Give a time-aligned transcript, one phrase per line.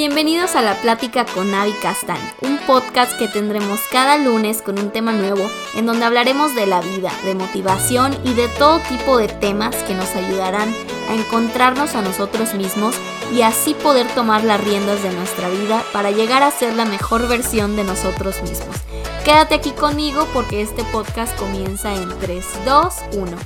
[0.00, 4.90] Bienvenidos a La Plática con Avi Castán, un podcast que tendremos cada lunes con un
[4.90, 9.28] tema nuevo en donde hablaremos de la vida, de motivación y de todo tipo de
[9.28, 10.74] temas que nos ayudarán
[11.10, 12.94] a encontrarnos a nosotros mismos
[13.30, 17.28] y así poder tomar las riendas de nuestra vida para llegar a ser la mejor
[17.28, 18.76] versión de nosotros mismos.
[19.22, 23.36] Quédate aquí conmigo porque este podcast comienza en 3, 2, 1.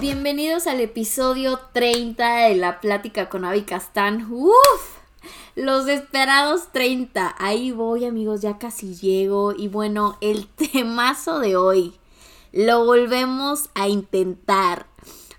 [0.00, 4.26] Bienvenidos al episodio 30 de La Plática con Avi Castán.
[4.32, 5.03] ¡Uf!
[5.54, 7.34] Los esperados 30.
[7.38, 9.52] Ahí voy amigos, ya casi llego.
[9.56, 11.94] Y bueno, el temazo de hoy.
[12.52, 14.86] Lo volvemos a intentar.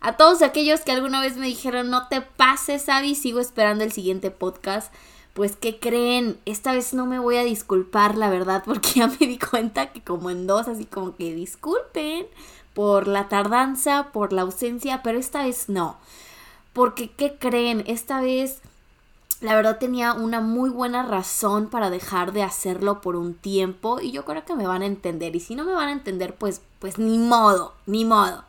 [0.01, 3.91] A todos aquellos que alguna vez me dijeron, no te pases, Abby, sigo esperando el
[3.91, 4.93] siguiente podcast.
[5.33, 6.39] Pues, ¿qué creen?
[6.45, 10.03] Esta vez no me voy a disculpar, la verdad, porque ya me di cuenta que
[10.03, 12.27] como en dos, así como que disculpen
[12.73, 15.97] por la tardanza, por la ausencia, pero esta vez no.
[16.71, 17.83] Porque, ¿qué creen?
[17.87, 18.61] Esta vez
[19.41, 24.11] la verdad tenía una muy buena razón para dejar de hacerlo por un tiempo y
[24.11, 26.61] yo creo que me van a entender y si no me van a entender pues
[26.79, 28.43] pues ni modo, ni modo.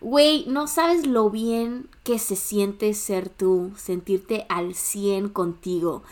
[0.00, 6.02] Güey, no sabes lo bien que se siente ser tú, sentirte al 100 contigo.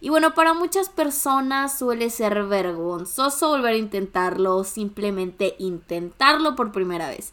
[0.00, 7.08] Y bueno, para muchas personas suele ser vergonzoso volver a intentarlo, simplemente intentarlo por primera
[7.08, 7.30] vez.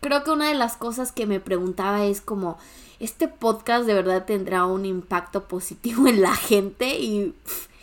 [0.00, 2.56] Creo que una de las cosas que me preguntaba es como,
[3.00, 7.34] este podcast de verdad tendrá un impacto positivo en la gente y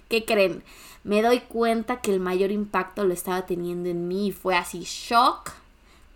[0.07, 0.63] ¿qué creen?
[1.03, 4.83] Me doy cuenta que el mayor impacto lo estaba teniendo en mí y fue así
[4.83, 5.51] shock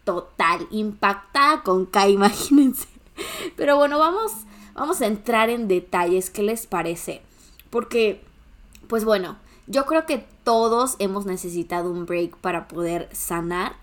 [0.03, 2.87] total, impactada con K, imagínense.
[3.55, 4.31] Pero bueno, vamos
[4.73, 7.21] vamos a entrar en detalles, ¿qué les parece?
[7.69, 8.23] Porque
[8.87, 13.75] pues bueno, yo creo que todos hemos necesitado un break para poder sanar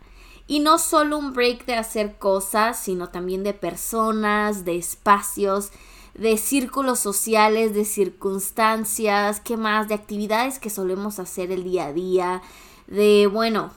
[0.48, 5.70] y no solo un break de hacer cosas, sino también de personas, de espacios,
[6.14, 9.88] de círculos sociales, de circunstancias, ¿qué más?
[9.88, 12.42] De actividades que solemos hacer el día a día,
[12.86, 13.70] de, bueno,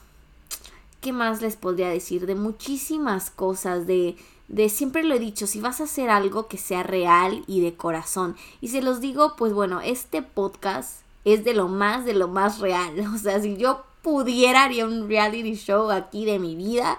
[1.02, 2.24] ¿qué más les podría decir?
[2.24, 4.16] De muchísimas cosas, de,
[4.48, 7.74] de siempre lo he dicho, si vas a hacer algo que sea real y de
[7.74, 8.34] corazón.
[8.62, 12.60] Y se los digo, pues bueno, este podcast es de lo más, de lo más
[12.60, 12.94] real.
[13.14, 16.98] O sea, si yo pudiera haría un reality show aquí de mi vida,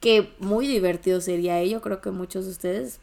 [0.00, 2.98] que muy divertido sería ello, creo que muchos de ustedes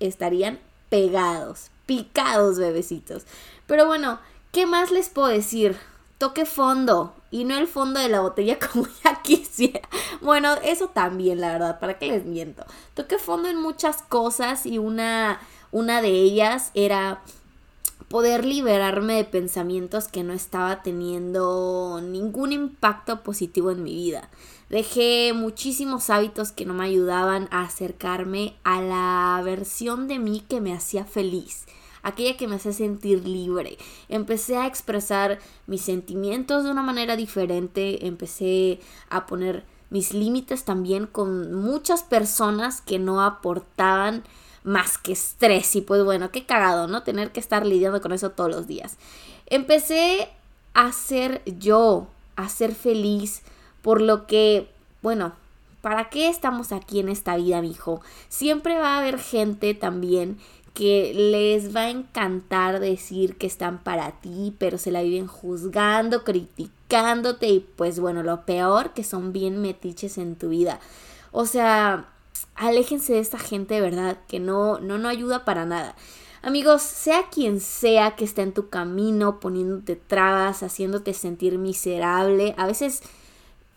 [0.00, 0.58] estarían
[0.88, 3.24] pegados, picados bebecitos.
[3.66, 4.18] Pero bueno,
[4.52, 5.76] ¿qué más les puedo decir?
[6.18, 9.88] Toque fondo y no el fondo de la botella como ya quisiera.
[10.20, 12.64] Bueno, eso también, la verdad, ¿para qué les miento?
[12.94, 15.40] Toque fondo en muchas cosas y una,
[15.70, 17.22] una de ellas era
[18.14, 24.30] poder liberarme de pensamientos que no estaba teniendo ningún impacto positivo en mi vida.
[24.70, 30.60] Dejé muchísimos hábitos que no me ayudaban a acercarme a la versión de mí que
[30.60, 31.64] me hacía feliz,
[32.04, 33.78] aquella que me hacía sentir libre.
[34.08, 38.78] Empecé a expresar mis sentimientos de una manera diferente, empecé
[39.10, 44.22] a poner mis límites también con muchas personas que no aportaban
[44.64, 45.76] más que estrés.
[45.76, 47.04] Y pues bueno, qué cagado, ¿no?
[47.04, 48.96] Tener que estar lidiando con eso todos los días.
[49.46, 50.28] Empecé
[50.72, 53.42] a ser yo, a ser feliz,
[53.82, 54.68] por lo que,
[55.02, 55.34] bueno,
[55.82, 58.00] ¿para qué estamos aquí en esta vida, mijo?
[58.28, 60.38] Siempre va a haber gente también
[60.72, 66.24] que les va a encantar decir que están para ti, pero se la viven juzgando,
[66.24, 70.80] criticándote y pues bueno, lo peor que son bien metiches en tu vida.
[71.30, 72.08] O sea,
[72.54, 75.94] aléjense de esta gente de verdad que no, no, no ayuda para nada.
[76.42, 82.66] Amigos, sea quien sea que esté en tu camino, poniéndote trabas, haciéndote sentir miserable, a
[82.66, 83.02] veces,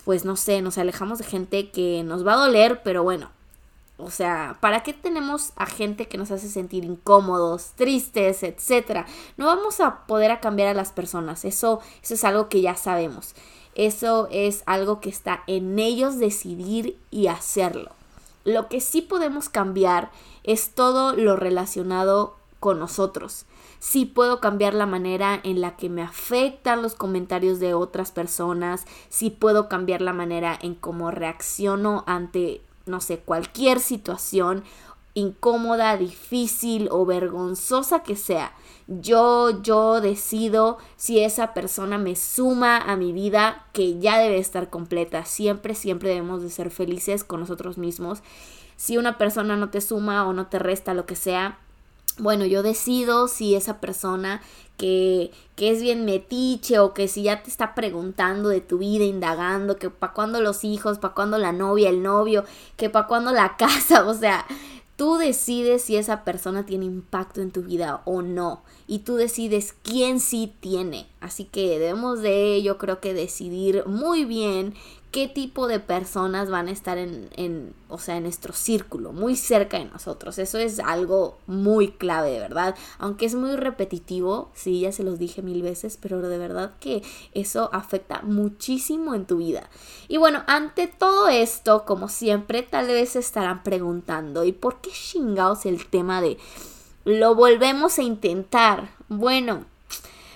[0.03, 3.29] pues no sé, nos alejamos de gente que nos va a doler, pero bueno,
[3.97, 9.05] o sea, ¿para qué tenemos a gente que nos hace sentir incómodos, tristes, etcétera?
[9.37, 13.33] No vamos a poder cambiar a las personas, eso, eso es algo que ya sabemos.
[13.75, 17.96] Eso es algo que está en ellos decidir y hacerlo.
[18.47, 20.09] Lo que sí podemos cambiar
[20.45, 23.43] es todo lo relacionado con nosotros.
[23.79, 28.85] Sí puedo cambiar la manera en la que me afectan los comentarios de otras personas.
[29.09, 34.63] Sí puedo cambiar la manera en cómo reacciono ante, no sé, cualquier situación
[35.17, 38.53] incómoda, difícil o vergonzosa que sea.
[38.85, 44.69] Yo, yo decido si esa persona me suma a mi vida, que ya debe estar
[44.69, 45.25] completa.
[45.25, 48.21] Siempre, siempre debemos de ser felices con nosotros mismos.
[48.75, 51.57] Si una persona no te suma o no te resta, lo que sea,
[52.19, 54.41] bueno, yo decido si esa persona
[54.77, 59.03] que, que, es bien metiche o que si ya te está preguntando de tu vida,
[59.03, 62.43] indagando, que para cuándo los hijos, para cuándo la novia, el novio,
[62.75, 64.45] que para cuándo la casa, o sea,
[64.97, 68.63] Tú decides si esa persona tiene impacto en tu vida o no.
[68.87, 71.07] Y tú decides quién sí tiene.
[71.19, 74.73] Así que debemos de, yo creo que decidir muy bien
[75.11, 79.35] qué tipo de personas van a estar en, en, o sea, en nuestro círculo, muy
[79.35, 80.37] cerca de nosotros.
[80.37, 82.75] Eso es algo muy clave, de verdad.
[82.99, 87.01] Aunque es muy repetitivo, sí, ya se los dije mil veces, pero de verdad que
[87.33, 89.69] eso afecta muchísimo en tu vida.
[90.07, 94.91] Y bueno, ante todo esto, como siempre, tal vez se estarán preguntando, ¿y por qué
[94.91, 96.37] chingados el tema de
[97.07, 98.89] lo volvemos a intentar?
[99.07, 99.63] Bueno,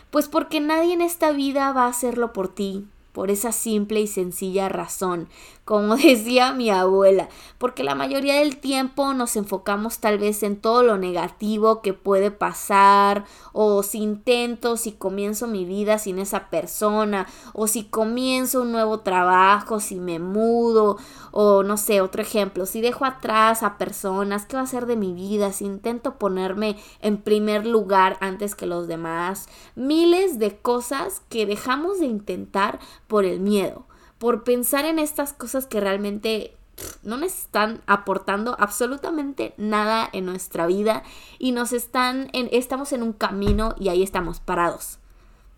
[0.09, 4.07] pues porque nadie en esta vida va a hacerlo por ti por esa simple y
[4.07, 5.27] sencilla razón,
[5.65, 10.83] como decía mi abuela, porque la mayoría del tiempo nos enfocamos tal vez en todo
[10.83, 17.27] lo negativo que puede pasar, o si intento, si comienzo mi vida sin esa persona,
[17.53, 20.97] o si comienzo un nuevo trabajo, si me mudo,
[21.31, 24.95] o no sé, otro ejemplo, si dejo atrás a personas, ¿qué va a ser de
[24.95, 25.51] mi vida?
[25.51, 31.99] Si intento ponerme en primer lugar antes que los demás, miles de cosas que dejamos
[31.99, 32.79] de intentar
[33.11, 33.83] por el miedo,
[34.19, 36.55] por pensar en estas cosas que realmente
[37.03, 41.03] no nos están aportando absolutamente nada en nuestra vida
[41.37, 44.97] y nos están en, estamos en un camino y ahí estamos parados.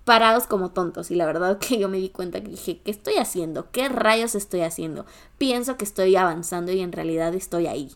[0.03, 3.17] Parados como tontos y la verdad que yo me di cuenta que dije, ¿qué estoy
[3.17, 3.69] haciendo?
[3.69, 5.05] ¿Qué rayos estoy haciendo?
[5.37, 7.91] Pienso que estoy avanzando y en realidad estoy ahí.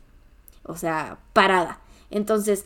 [0.62, 1.82] O sea, parada.
[2.12, 2.64] Entonces,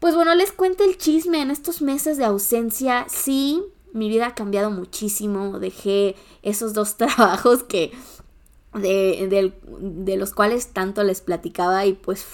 [0.00, 3.06] pues bueno, les cuento el chisme en estos meses de ausencia.
[3.08, 3.62] Sí,
[3.92, 5.58] mi vida ha cambiado muchísimo.
[5.58, 7.92] Dejé esos dos trabajos que
[8.74, 12.26] de, de, los cuales tanto les platicaba y pues,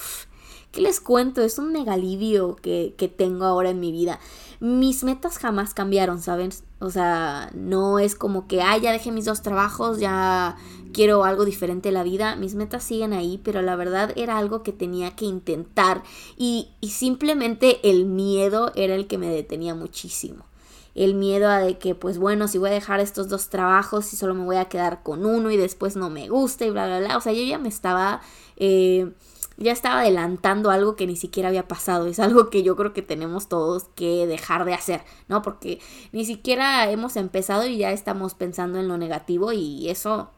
[0.73, 1.43] ¿qué les cuento?
[1.43, 4.19] Es un megalivio que, que tengo ahora en mi vida.
[4.61, 6.51] Mis metas jamás cambiaron, ¿saben?
[6.81, 10.57] O sea, no es como que, ah, ya dejé mis dos trabajos, ya
[10.93, 12.37] quiero algo diferente en la vida.
[12.37, 16.03] Mis metas siguen ahí, pero la verdad era algo que tenía que intentar
[16.37, 20.45] y, y simplemente el miedo era el que me detenía muchísimo
[20.95, 24.17] el miedo a de que pues bueno, si voy a dejar estos dos trabajos y
[24.17, 27.01] solo me voy a quedar con uno y después no me gusta y bla, bla,
[27.01, 27.17] bla.
[27.17, 28.21] O sea, yo ya me estaba...
[28.57, 29.13] Eh,
[29.59, 32.07] ya estaba adelantando algo que ni siquiera había pasado.
[32.07, 35.43] Es algo que yo creo que tenemos todos que dejar de hacer, ¿no?
[35.43, 35.81] Porque
[36.13, 40.31] ni siquiera hemos empezado y ya estamos pensando en lo negativo y eso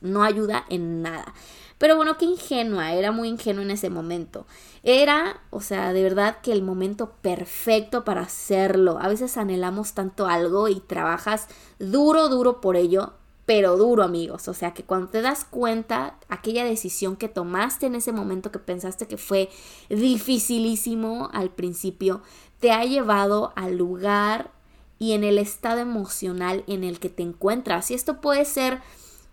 [0.00, 1.34] no ayuda en nada.
[1.82, 4.46] Pero bueno, qué ingenua, era muy ingenua en ese momento.
[4.84, 9.00] Era, o sea, de verdad que el momento perfecto para hacerlo.
[9.00, 11.48] A veces anhelamos tanto algo y trabajas
[11.80, 13.14] duro, duro por ello,
[13.46, 14.46] pero duro, amigos.
[14.46, 18.60] O sea, que cuando te das cuenta, aquella decisión que tomaste en ese momento que
[18.60, 19.50] pensaste que fue
[19.88, 22.22] dificilísimo al principio,
[22.60, 24.52] te ha llevado al lugar
[25.00, 27.90] y en el estado emocional en el que te encuentras.
[27.90, 28.80] Y esto puede ser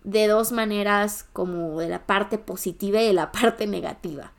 [0.03, 4.33] de dos maneras como de la parte positiva y de la parte negativa.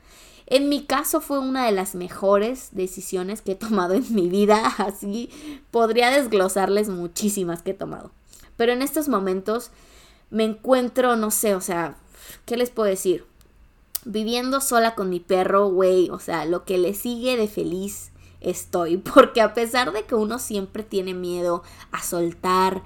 [0.47, 4.65] En mi caso fue una de las mejores decisiones que he tomado en mi vida,
[4.77, 5.29] así
[5.71, 8.11] podría desglosarles muchísimas que he tomado.
[8.57, 9.71] Pero en estos momentos
[10.29, 11.95] me encuentro, no sé, o sea,
[12.45, 13.25] ¿qué les puedo decir?
[14.03, 18.11] Viviendo sola con mi perro, güey, o sea, lo que le sigue de feliz
[18.41, 22.83] estoy, porque a pesar de que uno siempre tiene miedo a soltar,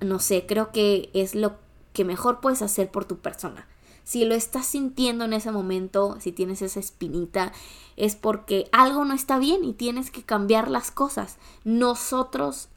[0.00, 1.56] no sé, creo que es lo
[1.92, 3.66] que mejor puedes hacer por tu persona.
[4.04, 7.52] Si lo estás sintiendo en ese momento, si tienes esa espinita,
[7.96, 11.38] es porque algo no está bien y tienes que cambiar las cosas.
[11.64, 12.68] Nosotros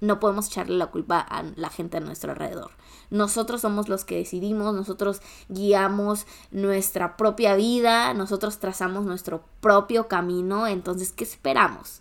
[0.00, 2.70] no podemos echarle la culpa a la gente a nuestro alrededor.
[3.10, 10.66] Nosotros somos los que decidimos, nosotros guiamos nuestra propia vida, nosotros trazamos nuestro propio camino,
[10.66, 12.00] entonces, ¿qué esperamos?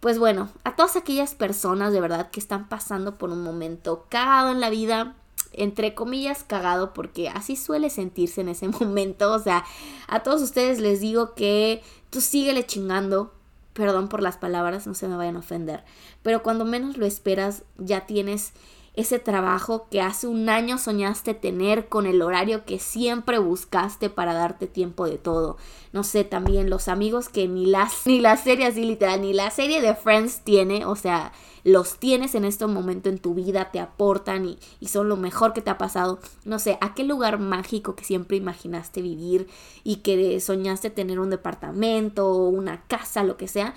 [0.00, 4.50] Pues bueno, a todas aquellas personas de verdad que están pasando por un momento cagado
[4.50, 5.16] en la vida,
[5.58, 9.32] entre comillas cagado porque así suele sentirse en ese momento.
[9.32, 9.64] O sea,
[10.08, 13.32] a todos ustedes les digo que tú síguele chingando.
[13.72, 15.82] Perdón por las palabras, no se me vayan a ofender.
[16.22, 18.52] Pero cuando menos lo esperas, ya tienes
[18.94, 24.34] ese trabajo que hace un año soñaste tener con el horario que siempre buscaste para
[24.34, 25.56] darte tiempo de todo.
[25.92, 29.50] No sé, también los amigos que ni las ni la serie así literal, ni la
[29.50, 31.32] serie de Friends tiene, o sea,
[31.64, 35.54] los tienes en este momento en tu vida, te aportan y, y son lo mejor
[35.54, 36.20] que te ha pasado.
[36.44, 39.48] No sé, a qué lugar mágico que siempre imaginaste vivir
[39.82, 43.74] y que soñaste tener un departamento una casa, lo que sea.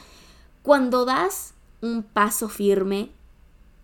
[0.61, 3.11] Cuando das un paso firme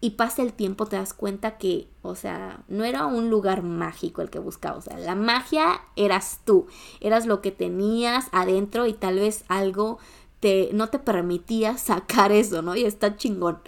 [0.04, 4.22] y pasa el tiempo te das cuenta que, o sea, no era un lugar mágico
[4.22, 6.68] el que buscabas, o sea, la magia eras tú,
[7.00, 10.00] eras lo que tenías adentro y tal vez algo
[10.42, 12.76] te, no te permitía sacar eso, ¿no?
[12.76, 13.60] Y está chingón.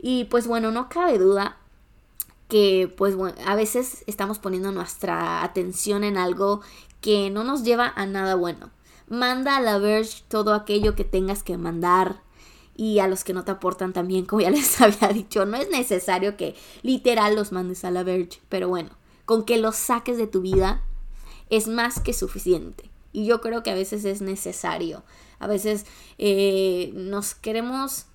[0.00, 1.58] Y pues bueno, no cabe duda
[2.48, 6.62] que pues bueno, a veces estamos poniendo nuestra atención en algo
[7.02, 8.70] que no nos lleva a nada bueno.
[9.08, 12.22] Manda a la Verge todo aquello que tengas que mandar
[12.74, 15.44] y a los que no te aportan también, como ya les había dicho.
[15.44, 18.90] No es necesario que literal los mandes a la Verge, pero bueno,
[19.24, 20.82] con que los saques de tu vida
[21.50, 22.90] es más que suficiente.
[23.12, 25.02] Y yo creo que a veces es necesario.
[25.38, 25.84] A veces
[26.18, 28.06] eh, nos queremos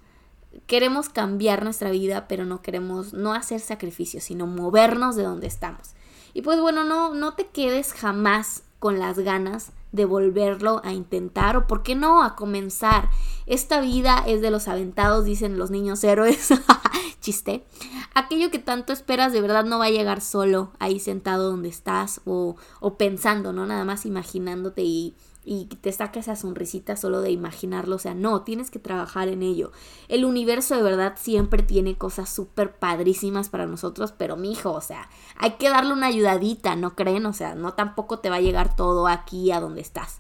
[0.66, 5.90] queremos cambiar nuestra vida, pero no queremos no hacer sacrificios, sino movernos de donde estamos.
[6.34, 11.58] Y pues bueno, no, no te quedes jamás con las ganas de volverlo a intentar
[11.58, 13.10] o por qué no a comenzar.
[13.46, 16.50] Esta vida es de los aventados, dicen los niños héroes.
[17.22, 17.66] Chiste.
[18.14, 22.22] Aquello que tanto esperas de verdad no va a llegar solo ahí sentado donde estás
[22.26, 23.66] o, o pensando, ¿no?
[23.66, 25.16] Nada más imaginándote y
[25.48, 27.96] y te saca esa sonrisita solo de imaginarlo.
[27.96, 29.72] O sea, no, tienes que trabajar en ello.
[30.10, 35.10] El universo de verdad siempre tiene cosas súper padrísimas para nosotros, pero mijo, o sea,
[35.38, 37.26] hay que darle una ayudadita, ¿no creen?
[37.26, 40.20] O sea, no tampoco te va a llegar todo aquí a donde estás.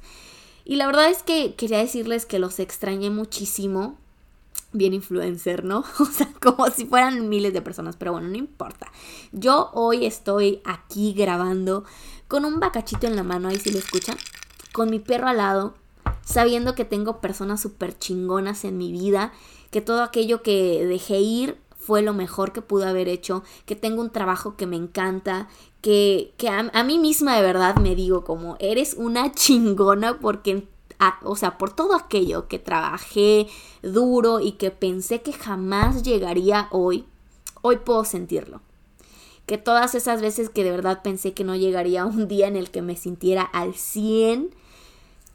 [0.63, 3.97] Y la verdad es que quería decirles que los extrañé muchísimo.
[4.71, 5.83] Bien influencer, ¿no?
[5.99, 8.89] O sea, como si fueran miles de personas, pero bueno, no importa.
[9.33, 11.83] Yo hoy estoy aquí grabando
[12.29, 14.17] con un bacachito en la mano, ahí si lo escuchan
[14.77, 15.73] con mi perro al lado,
[16.23, 19.33] sabiendo que tengo personas súper chingonas en mi vida,
[19.71, 24.03] que todo aquello que dejé ir fue lo mejor que pude haber hecho, que tengo
[24.03, 25.47] un trabajo que me encanta,
[25.81, 30.67] que, que a, mí misma de verdad me digo como, eres una chingona porque,
[31.23, 33.47] o sea, por todo aquello que trabajé
[33.81, 37.03] duro y que pensé que jamás llegaría hoy,
[37.63, 38.61] hoy puedo sentirlo.
[39.47, 42.69] Que todas esas veces que de verdad pensé que no llegaría un día en el
[42.69, 44.51] que me sintiera al 100,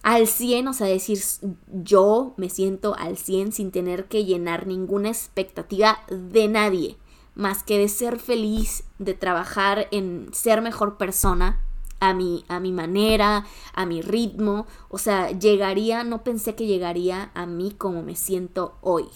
[0.02, 1.21] al 100, o sea, decir
[1.68, 6.97] yo me siento al 100 sin tener que llenar ninguna expectativa de nadie,
[7.35, 11.61] más que de ser feliz, de trabajar en ser mejor persona
[12.00, 17.30] a mi, a mi manera, a mi ritmo, o sea, llegaría, no pensé que llegaría
[17.35, 19.06] a mí como me siento hoy.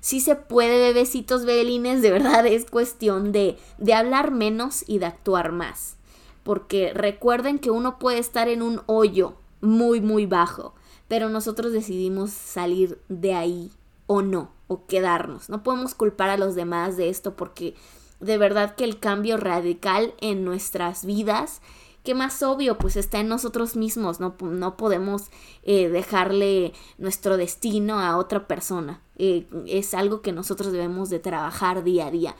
[0.00, 5.06] Si se puede, bebecitos bebelines, de verdad es cuestión de, de hablar menos y de
[5.06, 5.96] actuar más.
[6.42, 10.74] Porque recuerden que uno puede estar en un hoyo muy, muy bajo.
[11.08, 13.70] Pero nosotros decidimos salir de ahí
[14.06, 15.48] o no, o quedarnos.
[15.48, 17.74] No podemos culpar a los demás de esto porque
[18.20, 21.60] de verdad que el cambio radical en nuestras vidas,
[22.04, 24.20] que más obvio, pues está en nosotros mismos.
[24.20, 25.30] No, no podemos
[25.62, 29.00] eh, dejarle nuestro destino a otra persona.
[29.16, 32.36] Eh, es algo que nosotros debemos de trabajar día a día.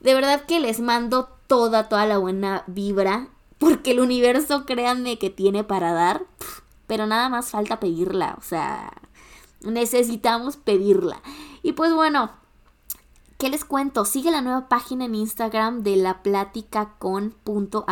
[0.00, 3.28] De verdad que les mando toda, toda la buena vibra.
[3.58, 6.22] Porque el universo, créanme que tiene para dar
[6.88, 8.90] pero nada más falta pedirla, o sea,
[9.60, 11.22] necesitamos pedirla.
[11.62, 12.30] Y pues bueno,
[13.38, 14.04] ¿qué les cuento?
[14.04, 17.84] Sigue la nueva página en Instagram de la plática con punto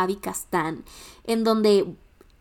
[1.23, 1.95] en donde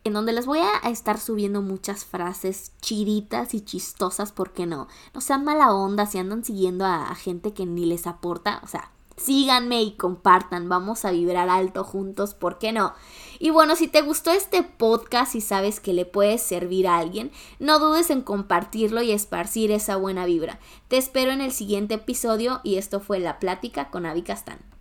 [0.05, 4.87] en donde les voy a estar subiendo muchas frases chiditas y chistosas, ¿por qué no?
[5.13, 8.69] No sean mala onda si andan siguiendo a, a gente que ni les aporta, o
[8.69, 12.95] sea, síganme y compartan, vamos a vibrar alto juntos, ¿por qué no?
[13.39, 17.31] Y bueno, si te gustó este podcast y sabes que le puede servir a alguien,
[17.59, 20.59] no dudes en compartirlo y esparcir esa buena vibra.
[20.89, 24.76] Te espero en el siguiente episodio y esto fue La Plática con Avi Castán.